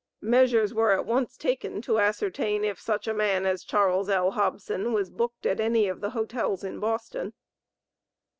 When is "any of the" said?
5.59-6.09